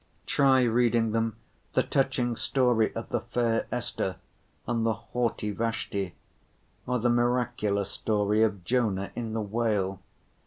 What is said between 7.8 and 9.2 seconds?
story of Jonah